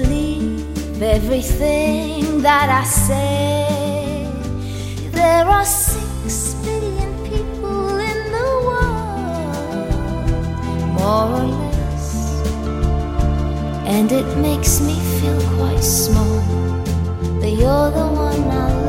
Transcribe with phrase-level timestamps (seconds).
[0.00, 4.28] believe everything that I say.
[5.12, 9.88] There are six billion people in the world,
[10.98, 12.06] more or less,
[13.94, 16.40] and it makes me feel quite small.
[17.40, 18.85] But you're the one I love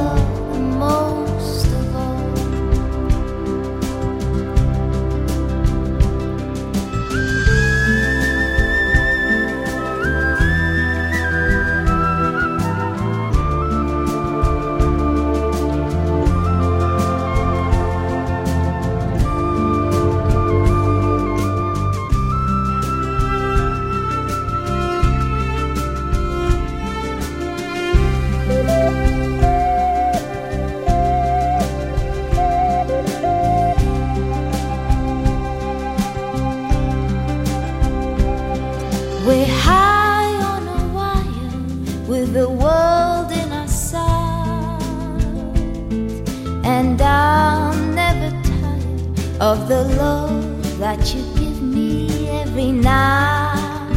[50.80, 53.90] that you give me every night.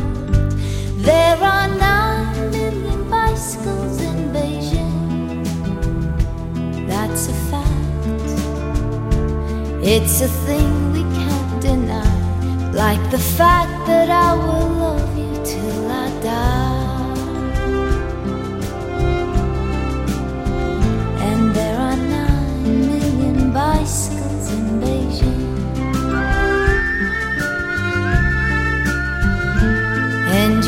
[0.96, 5.44] There are nine million bicycles in Beijing,
[6.88, 8.28] that's a fact.
[9.82, 15.90] It's a thing we can't deny, like the fact that I will love you till
[15.90, 16.78] I die.
[21.28, 24.19] And there are nine million bicycles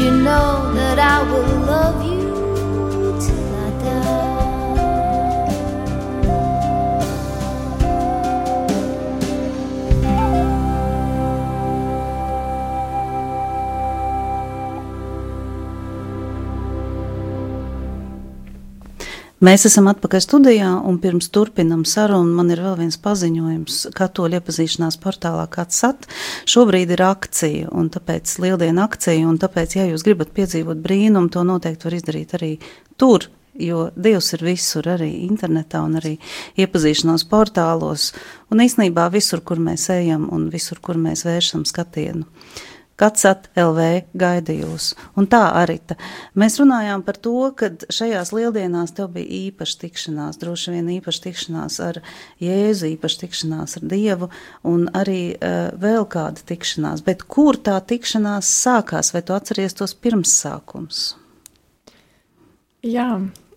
[0.03, 2.12] you know that I will love you
[19.43, 25.01] Mēs esam atpakaļ studijā, un pirms turpinam sarunu, man ir vēl viens paziņojums katoļu iepazīšanās
[25.03, 26.07] portālā kāds sat.
[26.47, 31.43] Šobrīd ir akcija, un tāpēc lieldiena akcija, un tāpēc, ja jūs gribat piedzīvot brīnumu, to
[31.49, 32.53] noteikti var izdarīt arī
[32.95, 33.27] tur,
[33.59, 36.15] jo Dievs ir visur, arī internetā un arī
[36.63, 38.13] iepazīšanās portālos,
[38.47, 42.31] un īsnībā visur, kur mēs ejam un visur, kur mēs vēršam skatienu.
[43.01, 44.93] Katsat LV gaida jūs.
[45.19, 45.79] Un tā arī.
[46.39, 51.79] Mēs runājām par to, ka šajās lieldienās tev bija īpaša tikšanās, droši vien īpaša tikšanās
[51.83, 52.01] ar
[52.43, 54.29] Jēzu, īpaša tikšanās ar Dievu
[54.69, 57.05] un arī uh, vēl kāda tikšanās.
[57.07, 61.15] Bet kur tā tikšanās sākās, vai tu atceries tos pirmsākums?
[62.85, 63.09] Jā,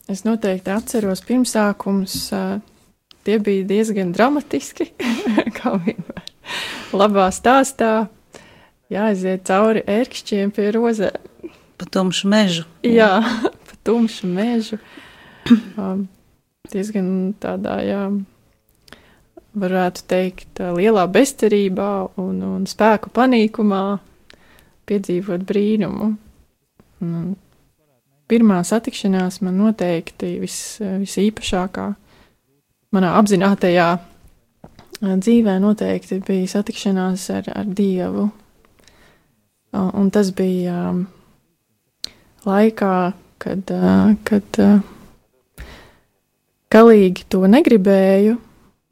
[0.08, 2.18] es noteikti atceros pirmsākums.
[2.32, 2.64] uh,
[3.26, 4.92] Tie bija diezgan dramatiski,
[5.58, 6.28] kā vienmēr.
[6.94, 8.06] Labā stāstā
[8.94, 11.12] jāaiziet cauri ērkšķiem pie rozē.
[11.76, 12.66] Pa tumšu mežu.
[12.86, 13.20] Jā,
[13.68, 14.82] pa tumšu mežu.
[15.78, 16.08] Um,
[16.74, 18.00] diezgan tādā, jā,
[19.54, 23.82] varētu teikt, uh, lielā bezcerībā un, un spēku panīkumā
[24.90, 26.08] piedzīvot brīnumu.
[27.06, 27.36] Un
[28.26, 31.86] pirmā satikšanās man noteikti vis, visīpašākā
[32.98, 38.32] manā apzinātajā uh, dzīvē noteikti bija satikšanās ar, ar Dievu.
[39.76, 41.04] Un tas bija um,
[42.48, 42.96] laikā,
[43.42, 44.80] kad, uh, kad uh,
[46.72, 48.40] galīgi to negribēju.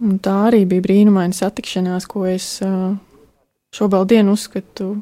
[0.04, 2.94] Un tā arī bija brīnumaina satikšanās, ko es uh,
[3.74, 4.96] šobrīd uzskatu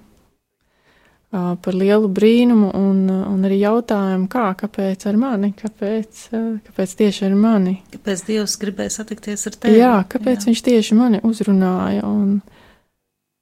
[1.32, 6.26] par lielu brīnumu, un, un arī jautājumu, kā, kāpēc ar mani, kāpēc,
[6.68, 7.78] kāpēc tieši ar mani.
[7.94, 9.80] Kāpēc Dievs gribēja satikties ar tevi?
[9.80, 10.50] Jā, kāpēc jā.
[10.50, 12.42] viņš tieši mani uzrunāja, un,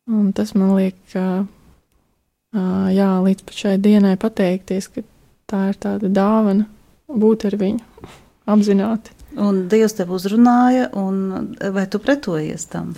[0.05, 1.47] un tas man liek, uh,
[2.53, 5.05] jā, līdz pat šai dienai pateikties, ka
[5.49, 6.67] tā ir tāda dāvana
[7.09, 8.09] būt ar viņu
[8.49, 9.15] apzināti.
[9.39, 12.95] Un Dievs tev uzrunāja, un vai tu pretojies tam?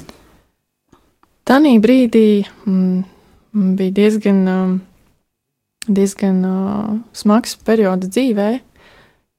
[1.47, 3.03] Tanī brīdī mm,
[3.75, 4.79] bija diezgan,
[5.89, 8.49] diezgan uh, smags periods dzīvē,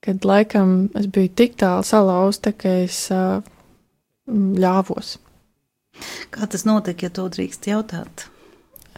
[0.05, 3.41] kad laikam es biju tik tālu salauzta, ka es uh,
[4.29, 5.17] ļāvos.
[6.33, 8.27] Kā tas notika, ja to drīkst jautāt?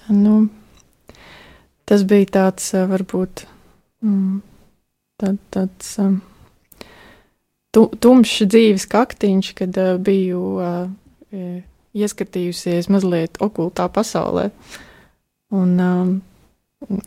[0.09, 0.49] Nu,
[1.89, 3.45] tas bija tāds, uh, varbūt,
[4.05, 4.41] mm,
[5.21, 6.19] tā, tāds um,
[7.75, 10.87] tu, tumšs dzīves kaktiņš, kad uh, biju uh,
[11.95, 14.49] ieskatījusies mazliet okultā pasaulē.
[15.55, 15.79] Un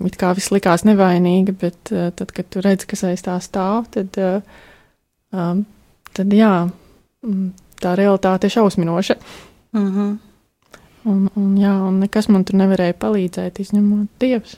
[0.07, 3.89] it kā viss likās nevainīga, bet uh, tad, kad tu redzi, kas aiz tā stāv,
[3.93, 5.59] tad, uh,
[6.17, 6.53] tad jā,
[7.25, 7.49] mm,
[7.83, 9.17] tā realitāte ir šausminoša.
[9.77, 10.17] Mm -hmm.
[11.05, 14.57] un, un, jā, un nekas man tur nevarēja palīdzēt, izņemot Dievs.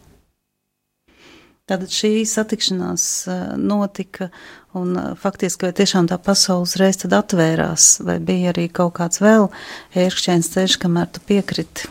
[1.70, 4.30] Tātad šī satikšanās uh, notika,
[4.78, 9.22] un uh, faktiski vai tiešām tā pasaule uzreiz tad atvērās, vai bija arī kaut kāds
[9.22, 9.50] vēl
[9.98, 11.90] ērkšķēns ceļš, kamēr tu piekriti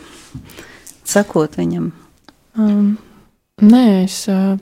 [1.07, 1.93] sakot viņam?
[2.59, 2.97] Um,
[3.59, 4.55] Nē, es uh,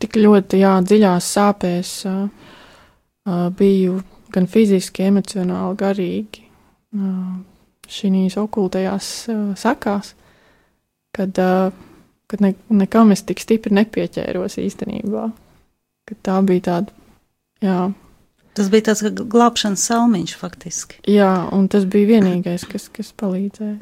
[0.00, 2.26] tik ļoti jā, dziļās sāpēs uh,
[3.24, 4.02] uh, biju
[4.34, 7.38] gan fiziski, emocionāli, garīgi uh,
[7.88, 10.12] šīs okultajās uh, sakās,
[11.16, 11.72] kad, uh,
[12.30, 15.28] kad ne, nekam es tik stipri nepieķēros īstenībā.
[16.06, 16.94] Kad tā bija tāda,
[17.64, 17.80] jā.
[18.56, 21.00] Tas bija tāds glābšanas salmiņš faktiski.
[21.10, 23.76] Jā, un tas bija vienīgais, kas, kas palīdzēja.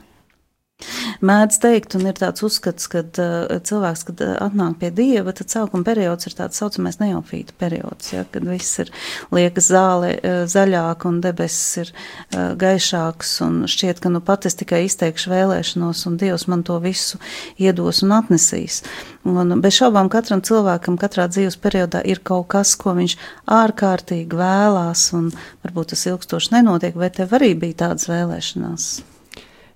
[1.25, 5.87] Mēdz teikt, un ir tāds uzskats, ka uh, cilvēks, kad atnāk pie dieva, tad sākuma
[5.87, 8.93] periods ir tāds saucamais neofīta periods, ja, kad viss ir
[9.35, 14.59] liekas zāle uh, zaļāk un debesis ir uh, gaišāks, un šķiet, ka nu pat es
[14.61, 17.21] tikai izteikšu vēlēšanos, un dievs man to visu
[17.61, 18.83] iedos un atnesīs.
[19.25, 23.17] Un bez šaubām katram cilvēkam katrā dzīves periodā ir kaut kas, ko viņš
[23.61, 25.33] ārkārtīgi vēlās, un
[25.65, 29.14] varbūt tas ilgstoši nenotiek, vai tev arī bija tādas vēlēšanās?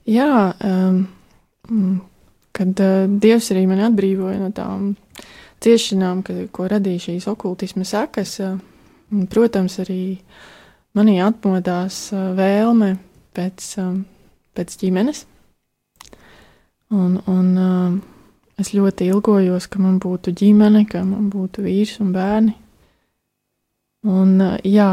[0.08, 1.02] Jā, um,
[2.56, 4.94] kad uh, Dievs arī mani atbrīvoja no tām
[5.60, 8.56] ciešanām, ka, ko radīja šīs okultisma sekas, uh,
[9.28, 10.16] protams, arī
[10.96, 12.94] manī atmodās uh, vēlme
[13.36, 14.00] pēc, um,
[14.56, 15.26] pēc ģimenes.
[16.88, 18.00] Un, un uh,
[18.56, 22.56] es ļoti ilgojos, ka man būtu ģimene, ka man būtu vīrs un bērni.
[24.08, 24.92] Un, uh, jā,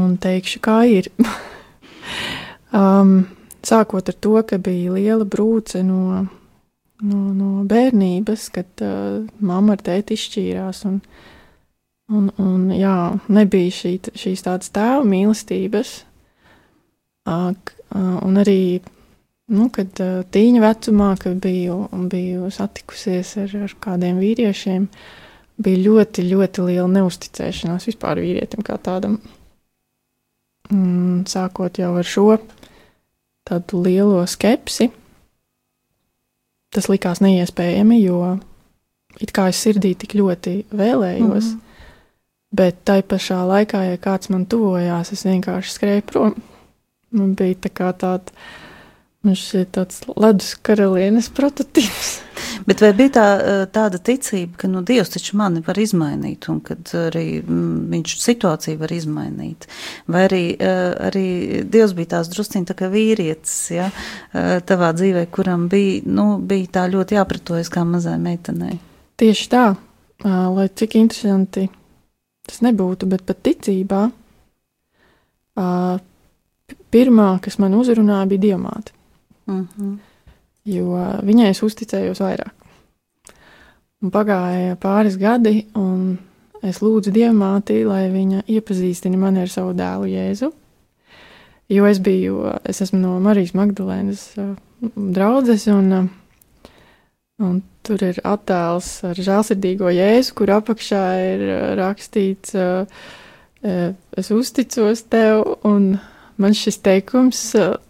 [0.00, 1.12] un teikšu, kā ir.
[2.72, 3.26] Um,
[3.60, 6.22] sākot ar to, ka bija liela brūce no,
[7.04, 10.80] no, no bērnības, kad uh, mamma ar tēti izšķīrās.
[10.88, 11.02] Un,
[12.12, 12.96] un, un, jā,
[13.32, 15.92] nebija šī, šīs tādas tēva mīlestības.
[17.28, 17.52] Uh,
[17.92, 18.80] un arī,
[19.52, 21.76] nu, kad uh, tīņa vecumā, kad biju,
[22.10, 24.88] biju satikusies ar, ar kādiem vīriešiem,
[25.62, 29.20] bija ļoti, ļoti liela neusticēšanās vispār vīrietim kā tādam.
[30.72, 32.30] Mm, sākot jau ar šo
[33.48, 34.90] tādu lielo skepsi.
[36.72, 38.38] Tas likās neiespējami, jo
[39.20, 41.60] it kā es sirdī tik ļoti vēlējos, mm -hmm.
[42.56, 46.34] bet tai pašā laikā, ja kāds man tuvojās, es vienkārši skrēju prom.
[47.10, 48.32] Man bija tā kā tāda,
[49.22, 52.12] man šķiet tāds ledus karalienes prototyps.
[52.66, 56.60] Bet vai bija tā, eh, tāda ticība, ka nu, Dievs taču mani var izmainīt, un
[56.64, 59.66] ka arī mm, viņš situāciju var izmainīt?
[60.10, 61.26] Vai arī, eh, arī
[61.70, 63.90] Dievs bija tās drusciņi tā kā vīrietis, ja,
[64.32, 68.78] eh, tavā dzīvē, kuram bija, nu, bija tā ļoti jāpratojas kā mazai meitenei?
[69.18, 69.66] Tieši tā,
[70.24, 71.68] lai cik interesanti
[72.46, 74.02] tas nebūtu, bet pat ticībā
[76.90, 78.94] pirmā, kas man uzrunāja, bija diamāte.
[79.52, 80.00] Mm -hmm
[80.68, 82.54] jo viņai es uzticējos vairāk.
[84.02, 86.16] Un pagāja pāris gadi, un
[86.62, 90.50] es lūdzu Dievmātī, lai viņa iepazīstina mani ar savu dēlu Jēzu.
[91.72, 94.24] Jo es biju, es esmu no Marijas Magdalēnas
[95.14, 96.10] draudzes, un,
[97.40, 101.46] un tur ir attēls ar žēlsirdīgo Jēzu, kur apakšā ir
[101.78, 102.58] rakstīts,
[103.62, 105.94] es uzticos tev, un
[106.42, 107.44] man šis teikums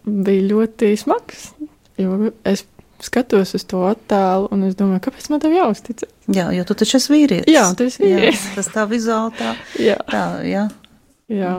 [0.05, 1.49] bija ļoti smags,
[1.97, 2.65] Jo es
[3.03, 6.05] skatos uz to attēlu, un es domāju, kāpēc man tev jāuztic?
[6.31, 7.51] Jā, jo tu taču esi vīrietis.
[7.51, 8.45] Jā, tu esi vīrietis.
[8.47, 9.51] Jā, tas tā vizuāli tā.
[9.89, 9.97] jā.
[10.09, 10.63] tā, jā.
[11.31, 11.53] Jā.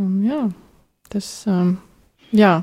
[0.00, 0.40] Un jā,
[1.12, 1.74] tas, um,
[2.34, 2.54] jā,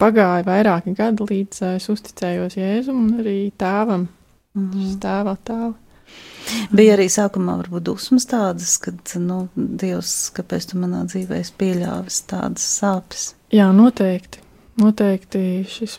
[0.00, 4.08] pagāja vairāki gadi, līdz uh, es uzticējos Jēzum un arī tēvam,
[4.56, 4.96] mm -hmm.
[5.02, 5.74] tēva attēlu.
[6.74, 12.22] Bija arī sākumā varbūt dusmas tādas, kad, nu, Dievs, kāpēc tu manā dzīvē esi pieļāvis
[12.30, 13.32] tādas sāpes?
[13.54, 14.46] Jā, noteikti
[14.80, 15.98] noteikti šis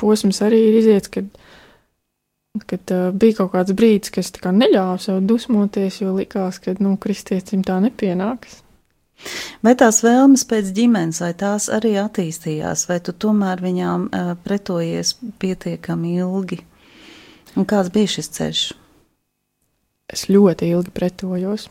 [0.00, 1.28] posms arī ir iziets, kad,
[2.66, 6.96] kad uh, bija kaut kāds brīdis, kas kā neļāva sev dusmoties, jo likās, ka nu,
[7.00, 8.60] kristiecim tā nepienākas.
[9.64, 15.14] Vai tās vēlmes pēc ģimenes, vai tās arī attīstījās, vai tu tomēr viņām uh, pretojies
[15.40, 16.60] pietiekami ilgi?
[17.54, 18.64] Un kāds bija šis ceļš?
[20.12, 21.68] Es ļoti ilgi pretojos.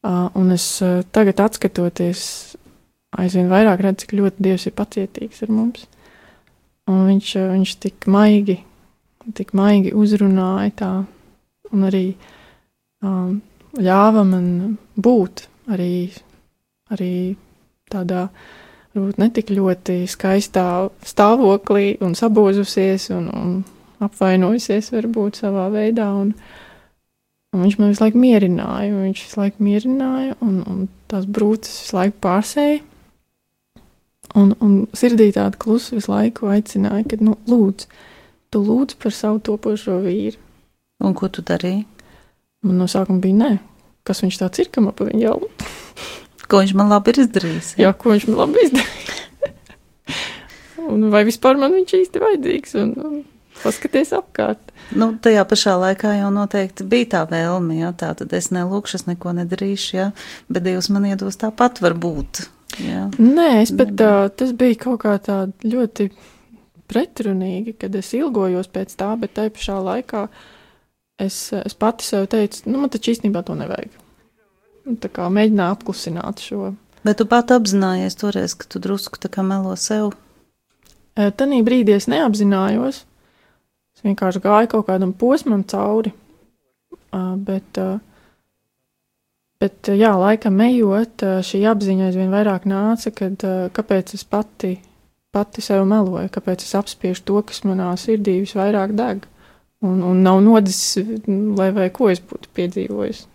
[0.00, 2.22] Uh, un es uh, tagad, skatoties,
[3.20, 5.84] aizvien vairāk redzu, cik ļoti Dievs ir pacietīgs ar mums.
[6.88, 8.56] Un viņš, uh, viņš tik maigi,
[9.36, 10.90] tik maigi uzrunāja tā,
[11.70, 12.06] un arī
[13.04, 13.36] um,
[13.76, 16.08] ļāva man būt arī,
[16.90, 17.12] arī
[17.92, 18.30] tādā
[18.94, 20.64] varbūt netik ļoti skaistā
[21.06, 23.52] stāvoklī un sabozusies un, un
[24.02, 26.08] apvainojusies varbūt savā veidā.
[26.16, 26.32] Un,
[27.50, 31.96] Un viņš man visu laiku mierināja, viņš visu laiku mierināja, un, un tās brūces visu
[31.96, 32.78] laiku pārsēja.
[34.38, 37.88] Un, un sirdī tāda klusa visu laiku aicināja, ka, nu, lūdzu,
[38.54, 40.38] tu lūdz par savu topošo vīru.
[41.02, 41.82] Un ko tu darīji?
[42.62, 43.50] Man no sākuma bija nē,
[44.06, 45.66] kas viņš tāds ir, kam ap viņu jālūdz.
[46.50, 47.74] ko viņš man labi ir izdarījis?
[47.78, 49.20] Jā, jā ko viņš man labi izdarījis.
[50.92, 52.78] un vai vispār man viņš īsti vajadzīgs?
[52.84, 53.20] Un, un
[53.62, 54.72] paskaties apkārt.
[54.96, 59.06] Nu, tajā pašā laikā jau noteikti bija tā vēlme, ja tā tad es nelūkšu, es
[59.06, 60.08] neko nedarīšu, ja,
[60.50, 62.44] bet Dievs man iedos tāpat varbūt.
[62.82, 63.08] Ja.
[63.18, 66.10] Nē, es pat tā, tas bija kaut kā tā ļoti
[66.90, 70.24] pretrunīgi, kad es ilgojos pēc tā, bet tajā pašā laikā
[71.22, 73.92] es, es pati sev teicu, nu, man taču īstenībā to nevajag.
[75.02, 76.72] Tā kā mēģināju apklusināt šo.
[77.06, 80.12] Bet tu pat apzinājies toreiz, ka tu drusku tā kā melo sev.
[81.16, 83.04] Tanī brīdī es neapzinājos,
[84.00, 86.14] Es vienkārši gāju kaut kādam posmam cauri.
[87.12, 87.98] Uh, bet, uh,
[89.60, 94.78] bet, jā, laikam ejot, uh, šī apziņa aizvien vairāk nāca, kad uh, kāpēc es pati,
[95.36, 99.28] pati sev meloju, kāpēc es apspiežu to, kas manā sirdī visvairāk deg.
[99.84, 100.96] Un, un nav nodzis,
[101.28, 103.26] lai vai ko es būtu piedzīvojis.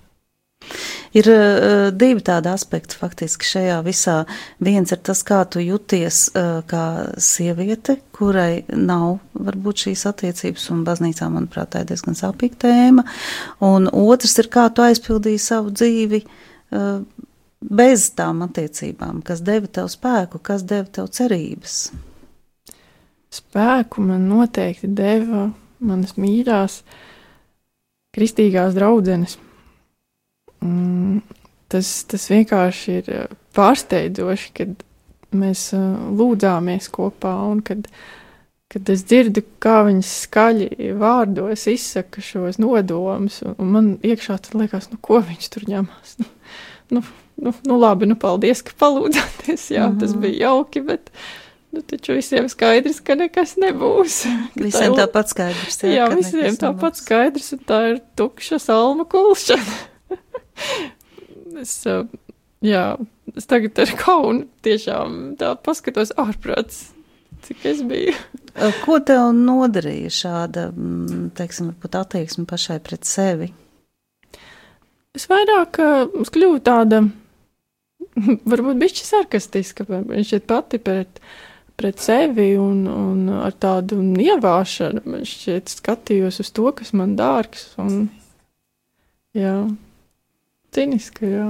[1.16, 4.16] Ir uh, divi tādi aspekti faktiski šajā visā.
[4.64, 6.86] Viens ir tas, kā tu jūties uh, kā
[7.22, 13.06] sieviete, kurai nav varbūt šīs attiecības, un baznīcā, manuprāt, tā ir diezgan sāpīga tēma.
[13.64, 16.26] Un otrs ir, kā tu aizpildīji savu dzīvi.
[16.76, 17.00] Uh,
[17.66, 21.80] bez tām attiecībām, kas deva tev spēku, kas deva tev cerības?
[23.34, 25.50] Spēku man noteikti deva
[25.84, 26.80] manas mīļās
[28.16, 29.38] kristīgās draudzenes.
[30.64, 31.22] Mm,
[31.72, 34.76] tas, tas vienkārši ir eh, pārsteidzoši, kad
[35.36, 37.88] mēs uh, lūdzāmies kopā un kad,
[38.72, 44.90] kad es dzirdu, kā viņas skaļi vārdos izsaka šos nodomus, un, man iekšā tad liekas,
[44.94, 46.20] nu, ko viņš tur ņemās.
[46.22, 46.30] Nu,
[46.96, 47.02] nu,
[47.48, 50.00] nu, nu labi, nu paldies, ka palūdzāties, jā, mm -hmm.
[50.00, 50.22] tas mhm.
[50.22, 51.12] bija jauki, bet.
[51.76, 54.22] Nu, taču visiem skaidrs, ka nekas nebūs.
[54.56, 55.82] Visiem tā tāpat skaidrs.
[55.84, 59.76] Jā, jā visiem tāpat skaidrs, un tā ir tukša salma kulšana.
[61.64, 61.76] es,
[62.66, 62.86] jā,
[63.36, 66.90] es tagad ar kaunu tiešām tā paskatos ārprāts,
[67.46, 68.16] cik es biju.
[68.86, 73.52] Ko tev nodarīja šāda, mm, teiksim, varbūt attieksme pašai pret sevi?
[75.16, 77.02] Es vairāk uh, kļuvu tāda,
[78.52, 81.22] varbūt bišķi sarkastiska, viņš ir pati pret,
[81.80, 87.70] pret sevi un, un ar tādu ievāšanu, man šķiet skatījos uz to, kas man dārgs
[87.82, 88.08] un,
[89.36, 89.58] jā.
[90.76, 91.48] Cīniski, jā.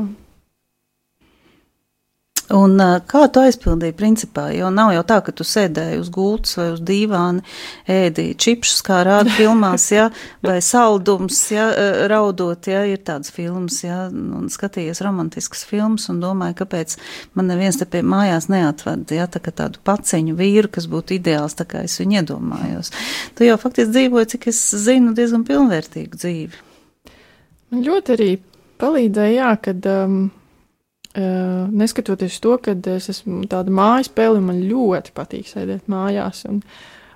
[2.53, 2.77] Un
[3.09, 6.81] kā tu aizpildīji, principā, jo nav jau tā, ka tu sēdēji uz gultas vai uz
[6.85, 7.41] dīvāna,
[7.89, 10.11] ēdīji čipšus, kā rāda filmās, ja,
[10.45, 11.65] vai saldums, ja,
[12.11, 16.97] raudot, ja, ir tādas filmas, ja, un skatījies romantiskas filmas un domāju, kāpēc
[17.33, 21.57] man neviens te pie mājās neatved, ja, tā kā tādu paciņu vīru, kas būtu ideāls,
[21.57, 22.93] tā kā es viņu iedomājos.
[23.33, 26.65] Tu jau faktiski dzīvoji, cik es zinu, diezgan pilnvērtīgu dzīvi.
[27.73, 28.35] Man ļoti arī
[28.81, 30.19] palīdzēja, jā, kad um,
[31.15, 36.61] uh, neskatoties to, ka es esmu tāda mājas spēle, man ļoti patīk sēdēt mājās un,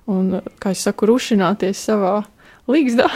[0.09, 2.17] un kā es saku, rušināties savā
[2.69, 3.09] līgzdā,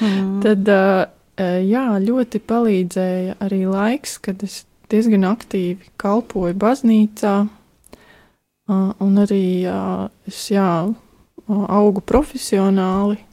[0.00, 0.32] mm.
[0.44, 8.90] tad uh, uh, jā, ļoti palīdzēja arī laiks, kad es diezgan aktīvi kalpoju baznīcā, uh,
[9.02, 10.70] un arī uh, es jā,
[11.46, 13.25] augu profesionāli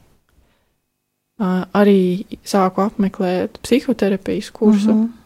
[1.38, 4.90] arī sāku apmeklēt psihoterapijas kursu.
[4.90, 5.04] Uh mhm.
[5.04, 5.20] -huh.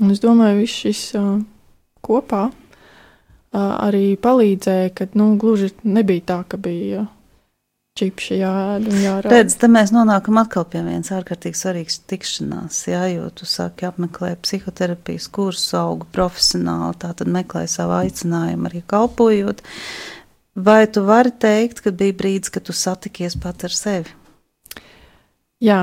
[0.00, 1.40] Un es domāju, viss šis uh,
[2.02, 2.52] kopā uh,
[3.58, 7.06] arī palīdzēja, ka nu, gluži nebija tā, ka bija.
[7.98, 9.30] Čipši jārāda.
[9.32, 14.38] Redz, te mēs nonākam atkal pie vienas ārkārtīgi svarīgas tikšanās, jā, jo tu sāki apmeklēt
[14.46, 19.64] psihoterapijas kursu, augu profesionāli, tā tad meklēji savu aicinājumu arī kalpojot.
[20.54, 24.14] Vai tu vari teikt, ka bija brīdis, kad tu satikies pat ar sevi?
[25.58, 25.80] Jā,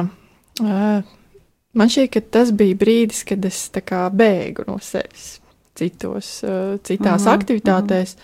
[1.76, 5.42] man šķiet, ka tas bija brīdis, kad es bēgu no sevis
[5.76, 6.40] citos,
[6.88, 7.34] citās mm -hmm.
[7.34, 8.16] aktivitātēs,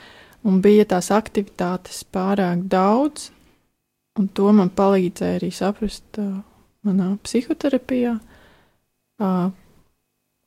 [0.44, 3.32] un bija tās aktivitātes pārāk daudz,
[4.20, 6.20] un to man palīdzēja arī saprast
[6.84, 8.20] manā psihoterapijā,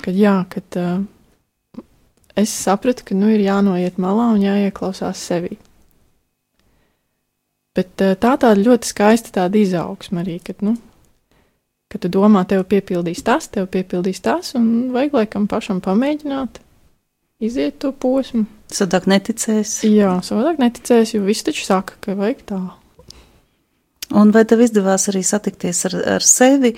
[0.02, 0.78] kad jā, kad
[2.36, 5.58] es sapratu, ka nu ir jānoiet malā un jāieklausās sevi.
[7.74, 10.76] Bet tā tāda ļoti skaista tāda izaugsme arī, kad, nu,
[11.94, 16.58] kad tu domā, tev piepildīs tas, tev piepildīs tas, un vajag laikam pašam pamēģināt,
[17.46, 18.48] iziet to posmu.
[18.74, 19.76] Sadāk neticēs.
[19.86, 22.58] Jā, savādāk neticēs, jo viss taču saka, ka vajag tā.
[24.14, 26.72] Un vai tev izdevās arī satikties ar, ar sevi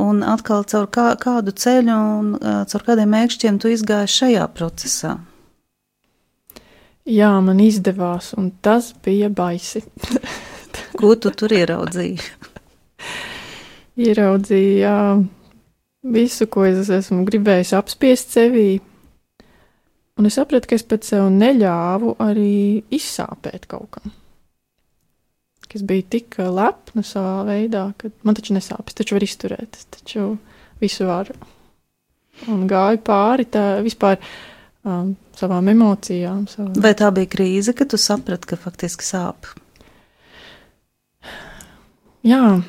[0.00, 5.18] un atkal caur kā, kādu ceļu un caur kādiem mēkšķiem tu izgāji šajā procesā?
[7.12, 9.84] Jā, man izdevās, un tas bija baisi.
[10.96, 12.18] Ko tu tur ieraudzīji?
[14.00, 14.96] Ieraudzīju jā,
[16.14, 18.80] visu, ko es esmu gribējis apspiest sevī.
[20.20, 24.14] Un es sapratu, ka es pēc sev neļāvu arī izsāpēt kaut kam.
[25.66, 30.34] Ka es biju tik lepna savā veidā, ka man taču nesāpes, taču var izturēt, taču
[30.82, 31.36] visu varu.
[32.52, 34.18] Un gāju pāri tā vispār
[34.84, 36.44] um, savām emocijām.
[36.50, 36.76] Savām.
[36.82, 39.52] Vai tā bija krīze, kad tu saprati, ka faktiski sāp?
[42.26, 42.60] Jā,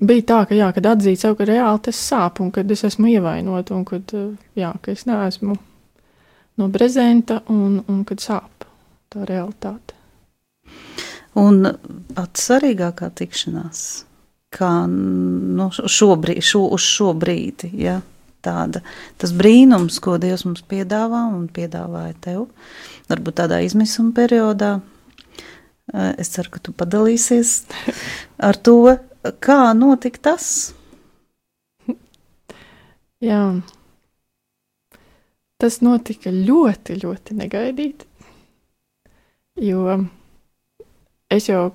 [0.00, 3.10] bija tā, ka, jā, kad atzīt sev, ka reāli tas sāp un kad es esmu
[3.12, 4.14] ievainota un kad,
[4.58, 5.56] jā, ka es neesmu
[6.58, 8.66] no brezenta un, un kad sāp
[9.12, 9.96] tā realitāte.
[11.38, 11.62] Un
[12.16, 13.82] pats svarīgākā tikšanās,
[14.54, 18.00] kā no šobrīd, šo, uz šo brīdi, ja,
[18.44, 18.82] tāda,
[19.20, 22.46] tas brīnums, ko Dievs mums piedāvā un piedāvāja tev,
[23.10, 24.78] varbūt tādā izmisuma periodā.
[26.20, 27.52] Es ceru, ka tu padalīsies
[28.48, 28.98] ar to,
[29.44, 30.50] kā notika tas.
[33.28, 33.42] Jā,
[35.58, 38.06] tas notika ļoti, ļoti negaidīti.
[39.58, 39.98] Jo
[41.34, 41.72] es jau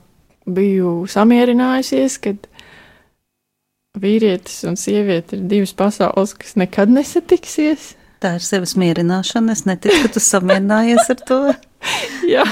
[0.49, 2.47] biju samierinājusies, kad
[3.99, 7.93] vīrietis un sieviete ir divas pasaules, kas nekad nesatiksies.
[8.23, 9.53] Tā ir sevis mierināšana.
[9.53, 11.39] Es neticu, ka tu samierinājies ar to.
[12.33, 12.45] Jā,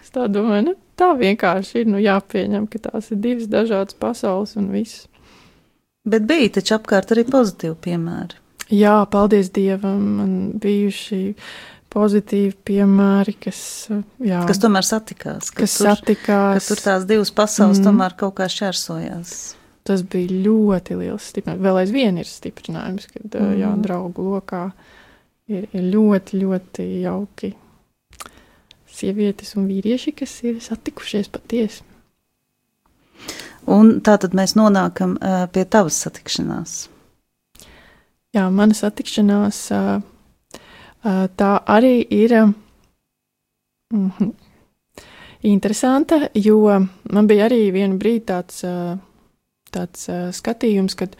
[0.00, 1.90] es tā domāju, nu, tā vienkārši ir.
[1.90, 5.06] Nu, jāpieņem, ka tās ir divas dažādas pasaules un viss.
[6.08, 8.40] Bet bija taču apkārt arī pozitīvi piemēri.
[8.72, 11.34] Jā, paldies Dievam, man bijuši
[11.92, 13.62] pozitīvi piemēri, kas,
[14.24, 15.50] jā, kas tomēr satikās.
[15.52, 16.62] Kas tur, satikās.
[16.62, 17.88] Ka tur tās divas pasaules mm.
[17.90, 19.34] tomēr kaut kā šķērsojās
[19.86, 21.64] tas bija ļoti liels stiprinājums.
[21.66, 23.54] Vēl aizvien ir stiprinājums, kad mm.
[23.58, 24.62] jā, draugu lokā
[25.50, 27.50] ir, ir ļoti, ļoti jauki
[28.92, 31.82] sievietes un vīrieši, kas ir satikušies patiesi.
[33.70, 36.88] Un tā tad mēs nonākam uh, pie tavas satikšanās.
[38.34, 42.50] Jā, mana satikšanās uh, uh, tā arī ir uh,
[45.46, 46.58] interesanta, jo
[47.12, 48.98] man bija arī vienu brīdi tāds uh,
[49.72, 51.16] tāds uh, skatījums, kad,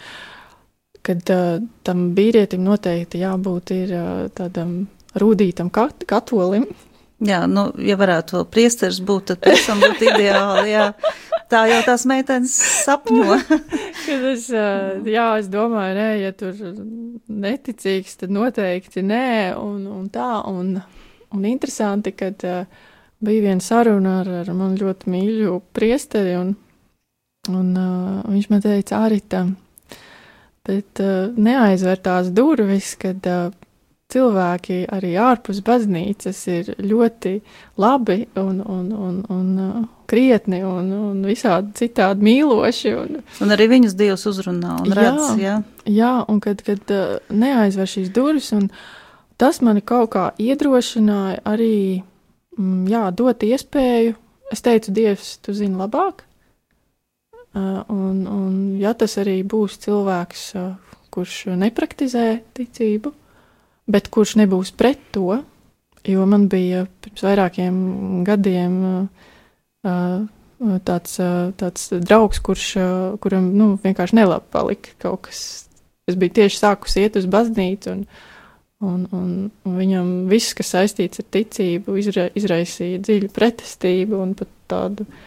[1.06, 4.82] kad uh, tam vīrietim noteikti jābūt ir, uh, tādam
[5.18, 6.68] rūtītam kat katolim.
[7.22, 10.88] Jā, nu, ja varētu vēl priesteris būt, tad pēc tam būtu ideāli, jā.
[11.52, 12.54] Tā jau tās meitenes
[12.86, 13.36] sapņo.
[14.06, 16.56] kad es, jā, es domāju, nē, ja tur
[17.28, 19.28] neticīgs, tad noteikti nē,
[19.60, 20.74] un, un tā, un,
[21.36, 22.42] un interesanti, kad
[23.22, 26.54] bija viena saruna ar, ar man ļoti mīļu priesteri, un
[27.50, 29.40] Un viņš man teica, Arita,
[30.62, 31.00] bet
[31.34, 33.26] neaizver tās durvis, kad
[34.12, 37.34] cilvēki arī ārpus baznīcas ir ļoti
[37.80, 42.94] labi un, un, un, un uh, krietni un, un visādi citādi mīloši.
[43.00, 45.58] Un, un arī viņus Dievs uzrunā un redz, jā.
[45.84, 48.68] Jā, jā un kad, kad uh, neaizver šīs durvis, un
[49.40, 52.02] tas mani kaut kā iedrošināja arī,
[52.58, 54.18] mm, jā, dot iespēju.
[54.52, 56.26] Es teicu, Dievs, tu zini labāk,
[57.52, 60.44] Uh, un, un, ja tas arī būs cilvēks,
[61.12, 63.12] kurš nepraktizē ticību,
[63.90, 65.40] bet kurš nebūs pret to,
[66.06, 67.76] jo man bija pirms vairākiem
[68.26, 70.26] gadiem uh,
[70.86, 71.18] tāds,
[71.58, 72.66] tāds draugs, kurš,
[73.22, 75.42] kuram nu, vienkārši nelabi palika kaut kas.
[76.10, 78.00] Es biju tieši sākus iet uz baznīcu, un,
[78.82, 79.34] un, un,
[79.66, 85.20] un viņam viss, kas saistīts ar ticību, izra, izraisīja dziļu pretestību un pat tādu uh,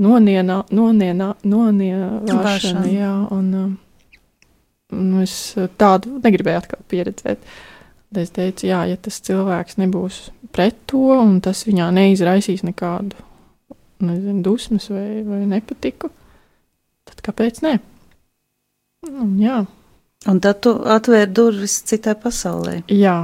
[0.00, 3.76] nonienā, nonienā, nonievāšana, jā, un,
[4.92, 5.36] un es
[5.80, 7.44] tādu negribēju atkal pieredzēt.
[8.12, 10.16] Tad es teicu, jā, ja tas cilvēks nebūs
[10.52, 13.16] pret to, un tas viņā neizraisīs nekādu,
[14.04, 16.10] nezinu, dusmas vai, vai nepatiku,
[17.08, 17.78] tad kāpēc ne?
[19.08, 19.62] Un, jā.
[20.28, 22.82] Un tad tu atvēri durvis citai pasaulē.
[22.92, 23.22] Jā.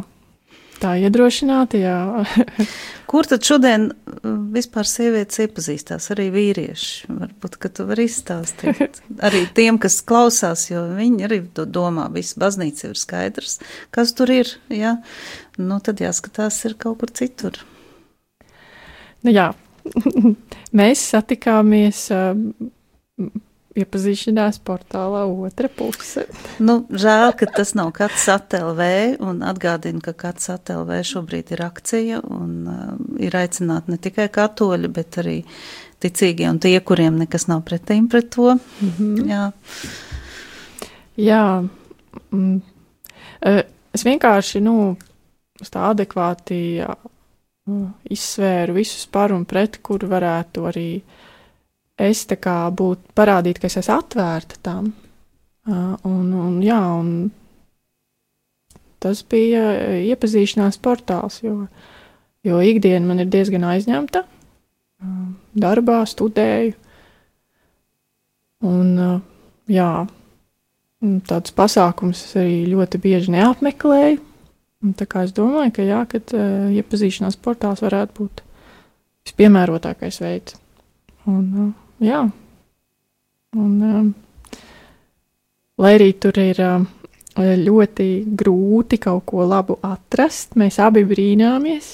[0.78, 2.24] Tā iedrošināti, jā.
[3.10, 7.08] Kur tad šodien uh, vispār sievietes iepazīstās, arī vīrieši?
[7.10, 12.38] Varbūt, ka tu vari izstāstīt arī tiem, kas klausās, jo viņi arī to domā, viss
[12.38, 13.58] baznīca ir skaidrs,
[13.94, 14.96] kas tur ir, jā.
[15.58, 17.58] Nu, tad jāskatās ir kaut kur citur.
[19.26, 19.50] Nu jā,
[20.78, 22.38] mēs satikāmies uh,
[23.82, 26.24] iepazīšanās portālā otra puse.
[26.62, 28.82] Nu, žēl, ka tas nav kāds ATLV,
[29.24, 34.90] un atgādinu, ka kāds ATLV šobrīd ir akcija, un uh, ir aicināti ne tikai katoļi,
[34.94, 35.36] bet arī
[36.02, 38.54] ticīgie un tie, kuriem nekas nav pretīm pret to.
[38.54, 39.28] Mm -hmm.
[39.28, 39.52] Jā.
[41.16, 41.68] Jā.
[42.30, 42.60] Mm.
[43.94, 44.96] Es vienkārši, nu,
[45.62, 46.94] tā adekvāti jā,
[48.10, 51.27] izsvēru visus par un pret, kur varētu arī uh,
[51.98, 54.92] es tā kā būtu parādīt, ka es esmu atvērta tam.
[55.68, 57.30] Uh, un, un, jā, un
[59.02, 59.62] tas bija
[60.08, 61.66] iepazīšanās portāls, jo,
[62.46, 64.24] jo ikdiena man ir diezgan aizņemta.
[64.98, 65.26] Uh,
[65.58, 66.72] darbā studēju.
[68.66, 69.18] Un, uh,
[69.70, 69.90] jā,
[71.28, 74.24] tādus pasākumus arī ļoti bieži neapmeklēju.
[74.86, 78.42] Un tā kā es domāju, ka jā, kad uh, iepazīšanās portāls varētu būt
[79.26, 80.58] vispiemērotākais veids.
[81.28, 82.22] Un, uh, jā.
[83.56, 84.08] Un, um,
[85.80, 86.86] lai arī tur ir um,
[87.38, 88.08] ļoti
[88.38, 91.90] grūti kaut ko labu atrast, mēs abi brīnāmies,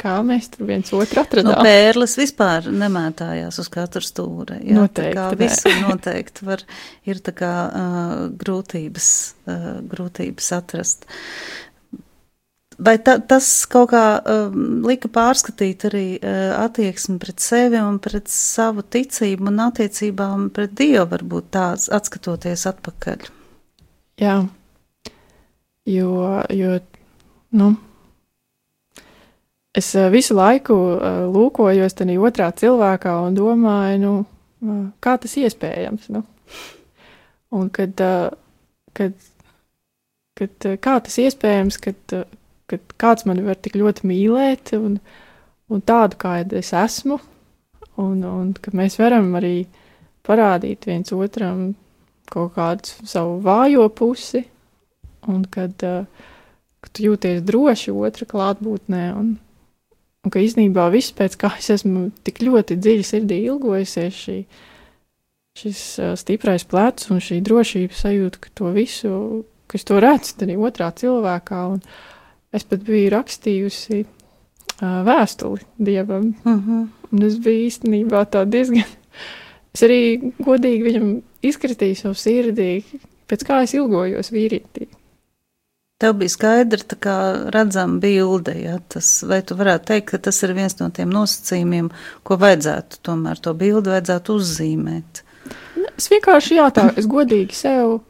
[0.00, 1.58] kā mēs tur viens otru atradām.
[1.58, 4.60] Nu, pērles vispār nemētājās uz katru stūri.
[4.68, 5.16] Jā, noteikti.
[5.18, 6.64] Tā kā visi noteikti var,
[7.08, 9.10] ir tā kā uh, grūtības,
[9.48, 11.08] uh, grūtības atrast.
[12.84, 18.28] Vai ta, tas kaut kā um, lika pārskatīt arī uh, attieksmi pret sevi un pret
[18.28, 23.24] savu ticību un attiecībām pret Dievu, varbūt tāds atskatoties atpakaļ?
[24.20, 24.36] Jā,
[25.88, 26.10] jo,
[26.58, 26.76] jo
[27.56, 27.70] nu,
[29.72, 34.14] es uh, visu laiku uh, lūkojos tajā otrā cilvēkā un domāju, nu,
[34.66, 36.10] uh, kā tas iespējams.
[36.12, 36.26] Nu?
[37.54, 38.32] Un kad, uh,
[38.92, 39.16] kad,
[40.36, 42.26] kad, uh, kā tas iespējams, kad uh,
[42.70, 44.98] ka kāds mani var tik ļoti mīlēt, un,
[45.72, 47.18] un tādu, kāda es esmu,
[48.00, 49.66] un, un ka mēs varam arī
[50.24, 51.72] parādīt viens otram
[52.30, 54.44] kaut kādu savu vājo pusi,
[55.28, 56.04] un kad, uh,
[56.84, 59.34] kad tu jūties droši otra klātbūtnē, un,
[60.24, 64.38] un ka īstenībā viss, pēc kā es esmu tik ļoti dziļi sirdī ilgojusies, šī,
[65.60, 69.14] šis uh, stiprais plecs un šī drošības sajūta, ka to visu,
[69.68, 71.84] ka es to redzu arī otrā cilvēkā, un,
[72.54, 76.34] Es pat biju rakstījusi uh, vēstuli dievam.
[76.44, 76.60] Uh mhm.
[76.70, 76.86] -huh.
[77.14, 78.84] Un es biju īstenībā tā diezgan.
[79.74, 82.84] Es arī godīgi viņam izkritīju savu sirdī,
[83.26, 84.86] pēc kā es ilgojos vīrietī.
[85.98, 87.16] Tev bija skaidra, tā kā
[87.54, 91.90] redzama bilde, ja tas, vai tu varētu teikt, ka tas ir viens no tiem nosacījumiem,
[92.22, 95.22] ko vajadzētu, tomēr to bildi vajadzētu uzzīmēt.
[95.94, 98.00] Es vienkārši jā, tā, es godīgi sev,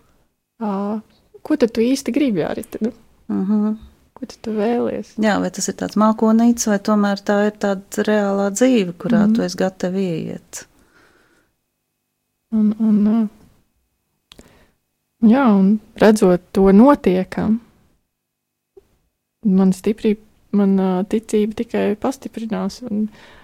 [0.64, 1.00] ā,
[1.44, 2.80] ko tad tu īsti gribi, Arita?
[2.80, 2.92] Nu?
[3.28, 3.66] Uh mhm.
[3.66, 3.76] -huh.
[4.14, 5.14] Ko tu vēlies?
[5.22, 9.34] Jā, vai tas ir tāds mākonīts, vai tomēr tā ir tāda reālā dzīve, kurā mm.
[9.34, 10.64] tu esi gatavi ieiet?
[12.54, 12.98] Un, un,
[15.26, 17.58] jā, un redzot to notiekam,
[19.44, 20.22] man stiprība,
[20.54, 20.76] man
[21.10, 22.84] ticība tikai pastiprinās.
[22.86, 23.43] Un, uh,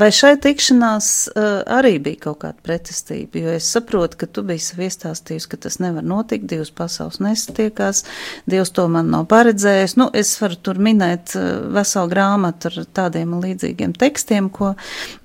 [0.00, 3.40] Vai šai tikšanās uh, arī bija kaut kāda pretestība?
[3.44, 8.04] Jo es saprotu, ka tu biji iestāstījusi, ka tas nevar notikt, divas pasaules nesatiekās,
[8.50, 9.96] Dievs to man nav paredzējis.
[10.00, 14.74] Nu, es varu tur minēt uh, veselu grāmatu ar tādiem līdzīgiem tekstiem, ko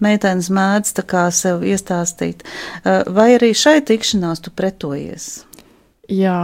[0.03, 2.45] meitenes mēdz tā kā sev iestāstīt.
[2.83, 5.31] Uh, vai arī šai tikšanās tu pretojies?
[6.09, 6.41] Jā.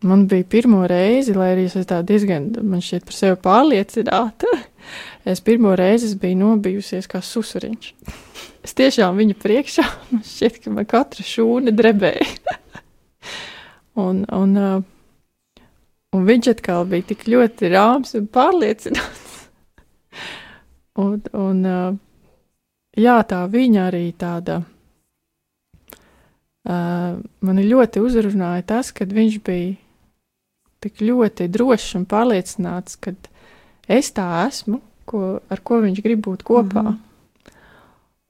[0.00, 4.52] Man bija pirmo reizi, lai arī es tā diezgan, man šķiet, par sevi pārliecināta.
[5.24, 7.90] Es pirmo reizi biju nobijusies kā susuriņš.
[8.64, 9.84] Es tiešām viņa priekšā,
[10.32, 12.28] šķiet, ka man katra šūna drebēja.
[14.06, 14.56] un, un,
[16.16, 19.28] un viņš atkal bija tik ļoti rāms un pārliecināts.
[21.04, 21.62] un, un
[22.96, 24.62] jā, tā viņa arī tāda.
[26.64, 29.76] Mani ļoti uzrunāja tas, kad viņš bija
[30.80, 33.12] tik ļoti drošs un pārliecināts, ka
[33.88, 36.84] es tā esmu, ko, ar ko viņš grib būt kopā.
[36.86, 37.06] Mm -hmm.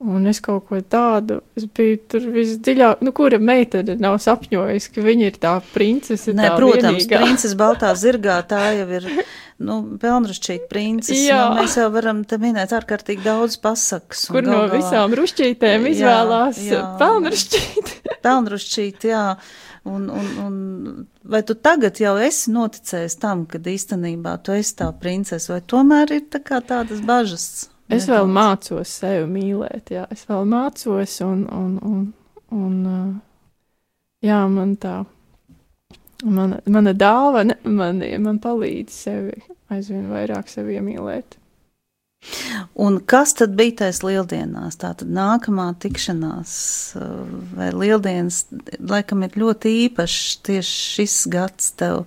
[0.01, 5.03] Un es kaut ko tādu, es biju tur visdziļāk, nu, kura meitene nav sapņojusi, ka
[5.05, 6.33] viņa ir tā princese.
[6.33, 7.19] Nē, tā protams, vienīgā.
[7.21, 9.11] princese Baltā zirgā, tā jau ir,
[9.61, 11.27] nu, pelnrušķīta princese.
[11.29, 11.43] Jā.
[11.51, 14.25] Nu, mēs jau varam te minēt ārkārtīgi daudz pasakas.
[14.33, 16.63] Kur no visām rušķītēm izvēlās
[17.03, 17.93] pelnrušķīt.
[18.25, 19.27] pelnrušķīt, jā.
[19.89, 24.91] Un, un, un vai tu tagad jau esi noticējis tam, ka īstenībā tu esi tā
[24.93, 27.71] princese, vai tomēr ir tā tādas bažas?
[27.91, 32.05] Es vēl mācos sevi mīlēt, jā, es vēl mācos, un, un, un,
[32.55, 32.77] un
[34.23, 35.01] jā, man tā,
[36.23, 39.41] mana, mana dāvana man, man palīdz sevi
[39.73, 41.40] aizvien vairāk sevi iemīlēt.
[42.81, 44.77] Un kas tad bija tajās lieldienās?
[44.81, 46.53] Tā tad nākamā tikšanās
[47.57, 48.43] vai lieldienas,
[48.79, 50.37] laikam, ir ļoti īpašs.
[50.47, 52.05] Tieši šis gads tev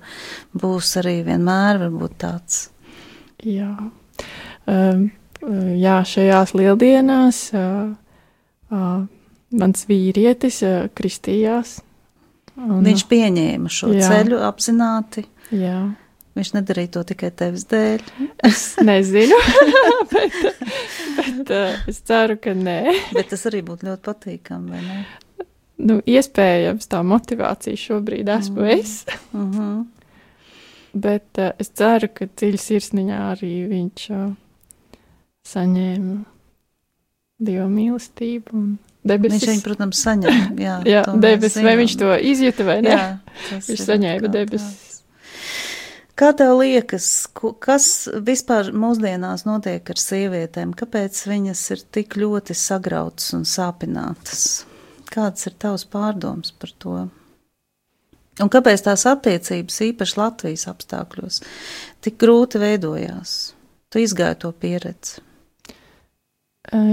[0.57, 1.87] būs arī vienmēr
[2.21, 2.67] tāds.
[3.43, 3.73] Jā,
[4.69, 5.07] um,
[5.81, 7.89] jā šajās lieldienās uh,
[8.71, 9.01] uh,
[9.59, 11.81] mans vīrietis uh, kristījās.
[12.53, 14.07] Un, Viņš pieņēma šo jā.
[14.13, 15.25] ceļu apzināti.
[15.57, 15.81] Jā.
[16.33, 18.03] Viņš nedarīja to tikai tevis dēļ.
[18.47, 19.37] Es nezinu,
[20.13, 20.37] bet,
[21.17, 22.79] bet uh, es ceru, ka nē.
[23.13, 25.03] bet tas arī būtu ļoti patīkami, vai ne?
[25.83, 28.71] Nu, iespējams, tā motivācija šobrīd esmu mm.
[28.79, 28.95] es.
[29.33, 29.83] Mm -hmm.
[30.93, 34.31] Bet uh, es ceru, ka dziļi sirsniņā arī viņš uh,
[35.53, 36.17] saņēma
[37.43, 39.41] dievu mīlestību un debesis.
[39.41, 40.49] Viņš viņu, protams, saņēma.
[40.61, 42.97] Jā, jā debesis, vai viņš to izjuta vai ne?
[42.97, 43.05] Jā,
[43.67, 44.92] viņš saņēma debesis.
[46.13, 47.87] Kā tev liekas, kas
[48.21, 50.75] vispār mūsdienās notiek ar sievietēm?
[50.77, 54.43] Kāpēc viņas ir tik ļoti sagrautas un sāpinātas?
[55.09, 56.99] Kāds ir tavs pārdoms par to?
[58.41, 61.41] Un kāpēc tās attiecības, īpaši Latvijas apstākļos,
[62.05, 63.33] tik grūti veidojās?
[63.89, 65.21] Tu izgāji to pieredzi.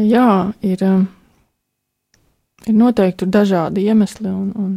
[0.08, 0.30] Jā,
[0.64, 0.82] ir,
[2.66, 4.74] ir noteikti dažādi iemesli, un, un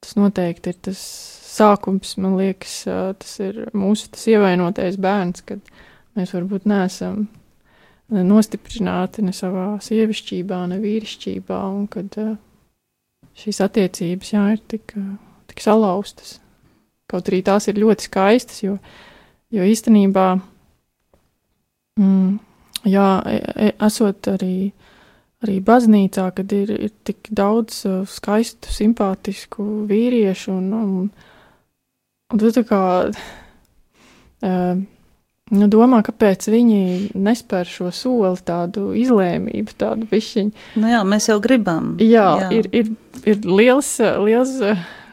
[0.00, 1.04] tas noteikti ir tas
[1.52, 2.82] sākums, man liekas,
[3.20, 5.60] tas ir mūsu tas ievainotais bērns, kad
[6.18, 7.26] mēs varbūt neesam
[8.12, 12.16] nostiprināti ne savā sievišķībā, ne vīrišķībā, un kad
[13.38, 14.94] šīs attiecības, jā, ir tik,
[15.50, 16.38] tik salauztas.
[17.08, 18.78] Kaut arī tās ir ļoti skaistas, jo,
[19.52, 20.26] jo īstenībā,
[22.00, 22.30] mm,
[22.88, 24.56] jā, e, e, esot arī,
[25.44, 31.10] arī baznīcā, kad ir, ir tik daudz skaistu, simpātisku vīriešu un, un
[32.32, 34.82] Un tu tā kā uh,
[35.52, 40.68] nu, domā, kāpēc viņi nespēr šo soli, tādu izlēmību, tādu pišķiņu.
[40.80, 41.94] Nu jā, mēs jau gribam.
[42.00, 42.52] Jā, jā.
[42.58, 42.92] Ir, ir,
[43.28, 44.54] ir liels, liels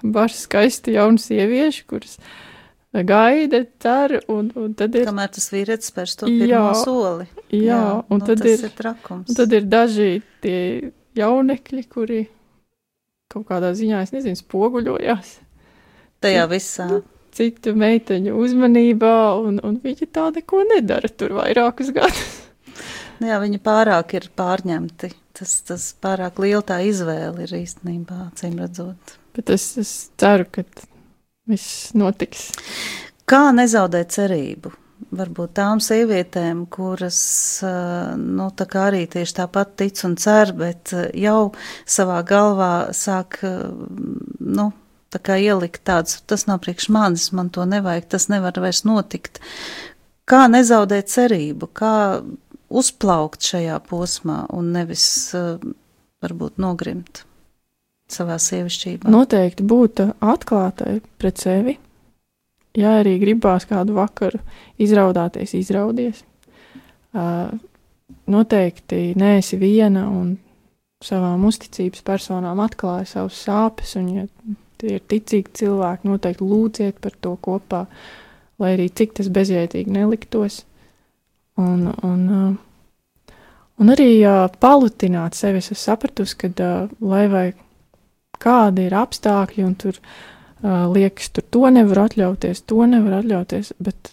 [0.04, 2.16] bažas skaisti jaunas sievieši, kuras
[3.06, 5.06] gaida, cer, un, un tad ir.
[5.10, 7.28] Kamēr tas vīrietis spērs to pirmo jā, soli.
[7.52, 9.28] Jā, jā un nu, tad ir, ir trakums.
[9.30, 10.10] Un tad ir daži
[10.44, 10.60] tie
[11.20, 12.24] jaunekļi, kuri
[13.30, 15.36] kaut kādā ziņā, es nezinu, spoguļojās
[16.24, 16.90] tajā visā.
[17.40, 22.40] Citu meiteņu uzmanībā, un, un viņi tā neko nedara tur vairākus gadus.
[23.20, 25.12] Nu jā, viņi pārāk ir pārņemti.
[25.40, 29.16] Tas, tas pārāk liela tā izvēle ir īstenībā, acīm redzot.
[29.36, 30.66] Bet es, es ceru, ka
[31.48, 32.50] viss notiks.
[33.30, 34.74] Kā nezaudēt cerību?
[35.16, 37.20] Varbūt tām sievietēm, kuras
[38.20, 38.50] nu,
[38.84, 41.54] arī tieši tāpat tic un cer, bet jau
[41.88, 44.68] savā galvā sāk nu,
[45.14, 49.42] tā kā ielikt tāds, tas nav priekš manis, man to nevajag, tas nevar vairs notikt.
[50.30, 51.96] Kā nezaudēt cerību, kā
[52.70, 55.06] uzplaukt šajā posmā un nevis
[55.38, 55.58] uh,
[56.22, 57.24] varbūt nogrimt
[58.10, 59.10] savā sievišķībā?
[59.10, 61.78] Noteikti būt atklātai pret sevi.
[62.78, 64.42] Ja arī gribās kādu vakaru
[64.82, 66.22] izraudāties, izraudies.
[67.10, 67.50] Uh,
[68.30, 70.36] noteikti neesi viena un
[71.04, 74.26] savām uzticības personām atklāja savus sāpes, un ja
[74.80, 77.84] tie ir ticīgi cilvēki, noteikti lūdziet par to kopā,
[78.60, 80.64] lai arī cik tas bezjētīgi neliktos.
[81.60, 83.34] Un, un, uh,
[83.82, 85.60] un arī uh, palutināt sevi.
[85.60, 87.46] Es sapratu, ka uh, lai vai
[88.40, 89.98] kādi ir apstākļi, un tur
[90.64, 94.12] liekas, tur to nevar atļauties, to nevar atļauties, bet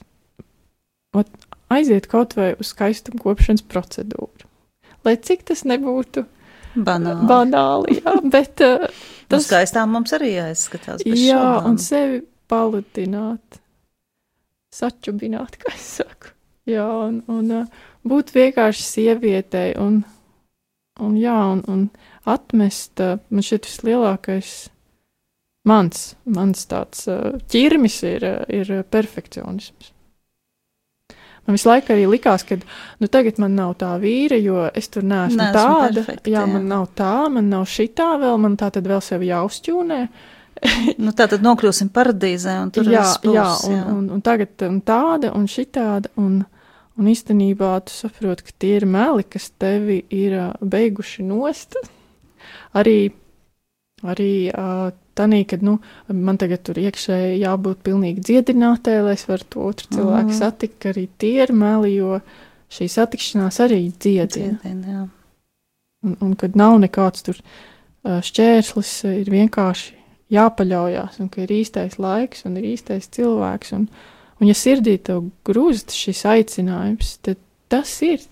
[1.15, 1.31] ot,
[1.75, 4.47] aiziet kaut vai uz skaistumu kopšanas procedūru.
[5.07, 6.25] Lai cik tas nebūtu
[6.77, 8.87] banāli, banāli jā, bet uh,
[9.27, 11.03] Tas nu, skaistām mums arī jāizskatās.
[11.07, 11.71] Jā, šobām.
[11.71, 13.59] un sevi paludināt,
[14.75, 16.33] sačubināt, kā es saku.
[16.71, 20.01] Jā, un, un uh, būt vienkārši sievietei un,
[21.03, 21.85] un, jā, un, un
[22.27, 24.55] atmest, uh, man šķiet vislielākais
[25.67, 29.93] mans, mans tāds uh, ķirmis ir, ir perfekcionisms.
[31.47, 35.05] Man visu laiku arī likās, ka nu, tagad man nav tā vīra, jo es tur
[35.07, 35.93] neesmu, neesmu tāda.
[36.01, 39.31] Perfekta, jā, jā, man nav tā, man nav šitā vēl, man tā tad vēl sevi
[39.31, 40.01] jāuzķūnē.
[41.05, 43.85] nu, tā tad nokļūsim paradīzē, un tur jā, spūs, jā, un, jā.
[43.87, 46.41] Un, un, un tagad un tāda un šitāda, un,
[46.97, 51.79] un īstenībā tu saproti, ka tie ir meli, kas tevi ir beiguši nost.
[52.77, 52.99] arī,
[54.03, 55.79] arī uh, Tanī, kad nu,
[56.13, 60.39] man tagad tur iekšēji jābūt pilnīgi dziedinātē, lai es varu to otru cilvēku mm.
[60.39, 62.19] satikt, ka arī tie ir meli, jo
[62.77, 64.59] šī satikšanās arī dziedina.
[64.61, 65.07] dziedina
[66.07, 67.39] un, un kad nav nekāds tur
[68.07, 69.95] šķērslis, ir vienkārši
[70.35, 73.73] jāpaļaujas, un ka ir īstais laiks un ir īstais cilvēks.
[73.77, 73.87] Un,
[74.41, 77.41] un ja sirdī tev grūst šis aicinājums, tad
[77.73, 78.23] tas ir.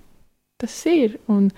[0.60, 1.18] Tas ir.
[1.30, 1.48] Un,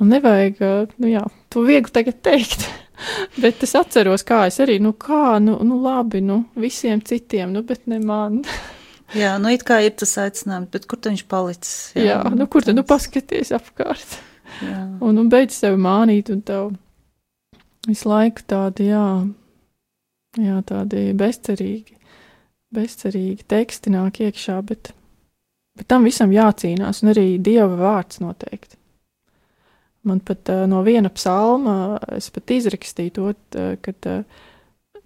[0.00, 0.62] un nevajag,
[1.02, 2.68] nu jā, to viegli tagad teikt.
[3.42, 7.64] bet es atceros, kā es arī, nu kā, nu, nu labi, nu visiem citiem, nu
[7.66, 8.42] bet ne man.
[9.22, 11.76] jā, nu it kā ir tas aicinājums, bet kur viņš palicis?
[11.98, 14.18] Jā, jā nu kur tad, nu paskaties apkārt.
[14.62, 14.80] Jā.
[15.06, 16.74] Un, un beidz sevi mānīt, un tev
[17.88, 19.06] visu laiku tādi, jā,
[20.38, 21.96] jā tādi bezcerīgi,
[22.76, 24.92] bezcerīgi teksti nāk iekšā, bet,
[25.78, 28.76] bet tam visam jācīnās, un arī Dieva vārds noteikti.
[30.02, 34.24] Man pat uh, no viena psalma es pat izrakstīju to, uh, kad uh,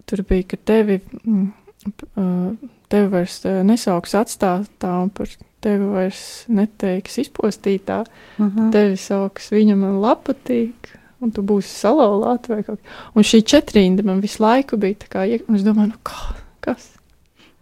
[0.09, 2.53] tur bija, ka tevi, uh,
[2.89, 5.29] tevi vairs uh, nesauks atstātā un par
[5.63, 8.57] tevi vairs neteiks izpostītā, uh mhm.
[8.57, 8.71] -huh.
[8.71, 12.97] tevi sauks viņa man lapatīk, un tu būsi salauzāta vai kaut kā.
[13.15, 16.91] Un šī četrinda man visu laiku bija tā kā, un es domāju, nu kā, kas?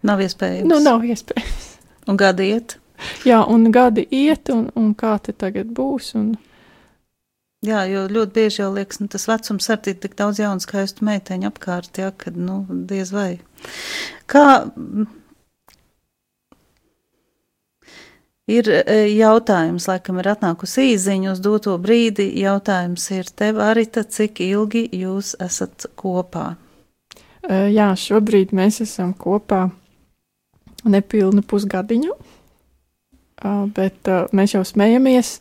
[0.02, 0.68] Nav iespējams.
[0.68, 1.78] Nu, nav iespējams.
[2.08, 2.78] Un gadi iet?
[3.24, 6.36] Jā, un gadi iet, un, un kā te tagad būs, un...
[7.66, 11.48] Jā, jo ļoti bieži jau liekas, nu, tas vecums ar tik daudz jaunu skaistu meiteņu
[11.50, 13.30] apkārt, jā, kad, nu, diez vai.
[14.30, 14.46] Kā
[18.46, 22.28] Ir e, jautājums, laikam ir atnākusi īziņa uz doto brīdi.
[22.38, 26.52] Jautājums ir tev, Arita, cik ilgi jūs esat kopā?
[27.42, 29.64] E, jā, šobrīd mēs esam kopā
[30.86, 32.14] nepilnu pusgadiņu,
[33.74, 35.32] bet mēs jau smējamies,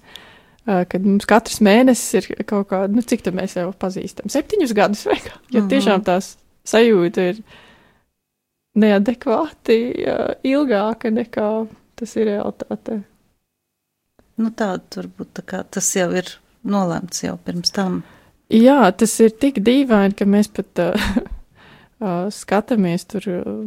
[0.66, 5.06] kad mums katrs mēnesis ir kaut kāda, nu cik tad mēs jau pazīstam, septiņus gadus
[5.10, 5.70] vai kā, jo mhm.
[5.74, 7.42] tiešām tās sajūta ir
[8.76, 9.78] neadekvāti
[10.48, 11.50] ilgāka nekā
[11.96, 13.00] tas ir realitāte.
[14.36, 16.28] Nu, tā varbūt tā kā tas jau ir
[16.68, 18.02] nolēmts jau pirms tam.
[18.52, 21.06] Jā, tas ir tik dīvaini, ka mēs pat uh,
[22.34, 23.26] skatāmies tur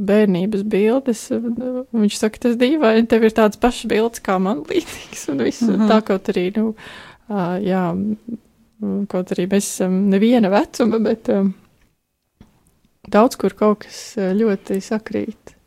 [0.08, 1.26] bērnības bildes.
[1.34, 5.28] Un, uh, viņš saka, tas dīvaini, tev ir tādas pašas bildes kā man līdzīgas.
[5.32, 5.88] Un viss uh -huh.
[5.90, 6.74] tā kaut arī, nu,
[7.28, 7.84] uh, jā,
[9.08, 11.28] kaut arī mēs esam neviena vecuma, bet
[13.08, 15.58] daudz kur kaut kas ļoti sakrīt.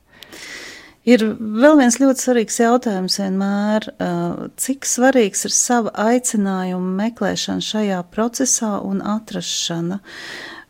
[1.02, 3.88] Ir vēl viens ļoti svarīgs jautājums vienmēr,
[4.62, 9.98] cik svarīgs ir sava aicinājuma meklēšana šajā procesā un atrašana.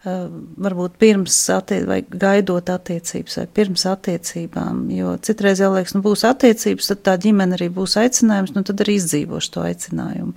[0.02, 6.26] Varbūt pirms attiec, vai gaidot attiecības, vai pirms attiecībām, jo citreiz jau liekas, nu būs
[6.26, 10.34] attiecības, tad tā ģimene arī būs aicinājums, nu tad arī izdzīvošu to aicinājumu.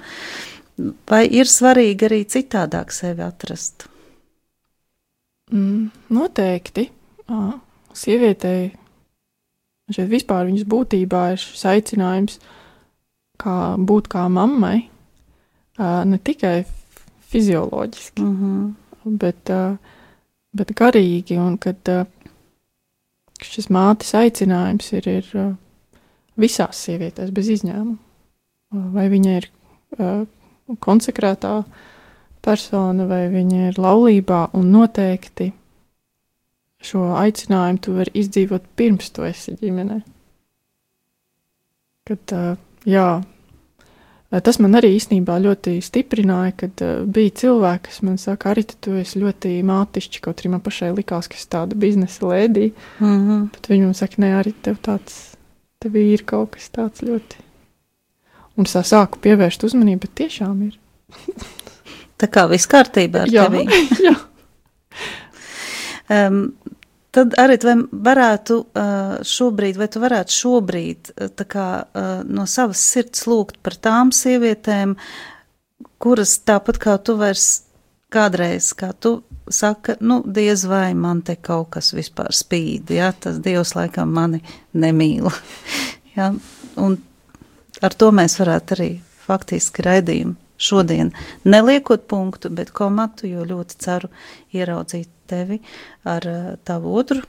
[1.08, 3.88] Vai ir svarīgi arī citādāk sevi atrast?
[5.54, 6.90] Mm, noteikti.
[7.94, 8.72] Sievietei
[9.92, 12.38] Šeit vispār viņas būtībā ir šis aicinājums
[13.40, 14.86] kā būt kā mammai,
[15.76, 16.62] ne tikai
[17.34, 18.70] fizioloģiski, mm -hmm.
[19.04, 19.50] Bet,
[20.54, 21.38] bet garīgi.
[21.40, 21.88] Un kad
[23.44, 25.32] šis mātes aicinājums ir, ir
[26.40, 27.98] visās sievietēs bez izņēmuma,
[28.94, 29.50] vai viņa ir
[30.84, 31.58] konsekrētā
[32.44, 35.52] persona, vai viņa ir laulībā, un noteikti
[36.84, 40.02] šo aicinājumu tu vari izdzīvot pirms tu esi ģimenē.
[42.04, 42.34] Kad,
[42.84, 43.08] jā,
[44.30, 49.20] tas man arī īstenībā ļoti stiprināja, kad bija cilvēki, kas man saka, arī tu esi
[49.22, 53.48] ļoti mātišķi, kaut arī man pašai likās, ka es tāda biznesa lēdī, mm -hmm.
[53.52, 55.36] bet viņi man saka, nē, arī tev tāds,
[55.78, 57.44] tev ir kaut kas tāds ļoti.
[58.56, 60.78] Un es tā sāku pievērst uzmanību, bet tiešām ir.
[62.20, 63.66] tā kā viss kārtībā ar jā, tevi.
[64.06, 64.14] jā.
[66.10, 66.52] Um,
[67.14, 67.58] tad arī
[67.92, 68.58] varētu
[69.34, 71.12] šobrīd, vai tu varētu šobrīd
[71.50, 71.68] kā,
[72.26, 74.96] no savas sirds lūgt par tām sievietēm,
[76.02, 77.64] kuras tāpat kā tu vairs
[78.14, 79.16] kādreiz, kā tu
[79.50, 84.40] saka, nu, diez vai man te kaut kas vispār spīd, ja, tas Dievs laikam mani
[84.72, 85.30] nemīl,
[86.16, 86.30] ja,
[86.80, 86.96] un
[87.84, 88.90] ar to mēs varētu arī
[89.26, 91.12] faktiski raidījumu šodien
[91.44, 94.10] neliekot punktu, bet komatu, jo ļoti ceru
[94.56, 95.60] ieraudzīt tevi
[96.08, 97.24] ar uh, tavu otru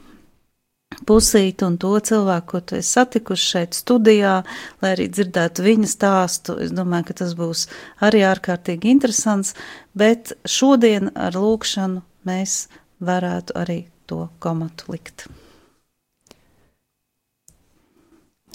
[1.03, 4.35] pusīti un to cilvēku, ko tu esi satikuši šeit studijā,
[4.81, 6.57] lai arī dzirdētu viņa stāstu.
[6.63, 7.65] Es domāju, ka tas būs
[8.05, 9.55] arī ārkārtīgi interesants,
[9.97, 12.67] bet šodien ar lūkšanu mēs
[13.03, 15.27] varētu arī to komatu likt.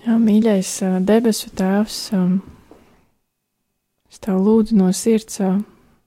[0.00, 2.59] Jā, mīļais debesu tēvs, es
[4.24, 5.40] tev lūdzu no sirds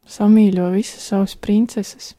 [0.10, 2.14] samīļo visas savas princeses.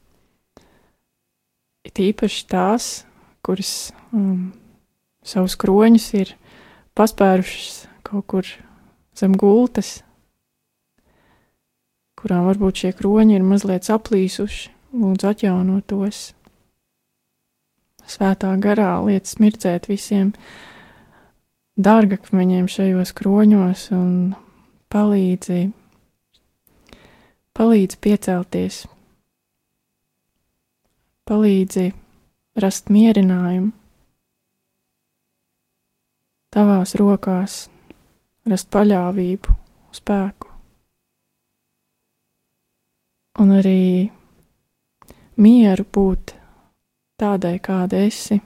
[1.85, 3.05] It īpaši tās,
[3.45, 4.53] kuras um,
[5.25, 6.33] savus kroņus ir
[6.97, 8.49] paspērušas kaut kur
[9.15, 9.99] zem gultas,
[12.19, 16.31] kurām varbūt šie kroņi ir mazliet saplīsuši, lūdzu atjaunot tos.
[18.05, 20.33] Svētā garā liet smircēt visiem.
[21.75, 24.11] Dārgakmeņiem šajos kroņos un
[24.93, 25.63] palīdzi,
[27.55, 28.81] palīdzi piecelties,
[31.29, 31.89] palīdzi
[32.61, 33.73] rast mierinājumu
[36.55, 37.55] tavās rokās,
[38.47, 39.55] rast paļāvību,
[39.95, 40.51] spēku.
[43.43, 44.07] Un arī
[45.35, 46.31] mieru būt
[47.19, 48.39] tādai, kāda esi.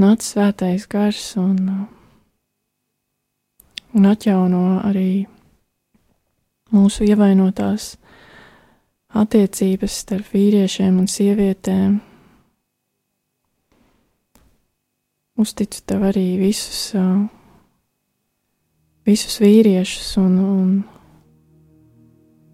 [0.00, 1.60] Nāc svētais gars un,
[3.94, 5.24] un atjauno arī
[6.74, 7.94] mūsu ievainotās
[9.14, 12.00] attiecības starp vīriešiem un sievietēm.
[15.38, 16.94] Uzticu tev arī visus,
[19.06, 20.68] visus vīriešus, un, un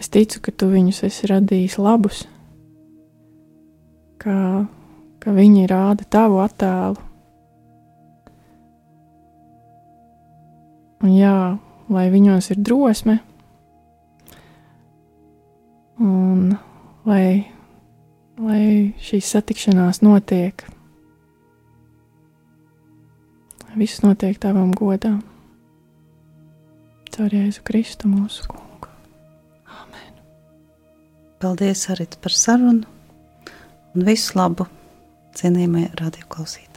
[0.01, 2.25] es ticu, ka tu viņus esi radījis labus,
[4.21, 4.37] ka,
[5.21, 7.10] ka viņi rāda tavu attēlu.
[11.01, 11.35] Un jā,
[11.89, 13.17] lai viņos ir drosme,
[16.01, 16.53] un
[17.09, 17.47] lai,
[18.41, 18.63] lai
[19.01, 20.67] šīs satikšanās notiek.
[23.79, 25.21] Viss notiek tavam godam.
[27.11, 28.91] Caur Jēzu Kristu mūsu kungu.
[29.81, 30.17] Amen.
[31.43, 32.87] Paldies arī par sarunu
[33.95, 34.67] un visu labu
[35.39, 36.70] cienījamie radioklausītāji.